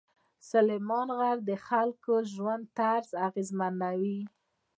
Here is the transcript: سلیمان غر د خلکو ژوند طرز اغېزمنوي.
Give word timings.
سلیمان 0.49 1.07
غر 1.17 1.37
د 1.49 1.51
خلکو 1.67 2.13
ژوند 2.33 2.63
طرز 2.77 3.09
اغېزمنوي. 3.27 4.21